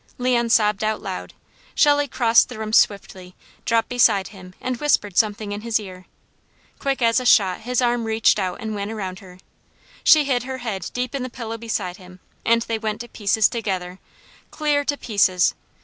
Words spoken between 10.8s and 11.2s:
deep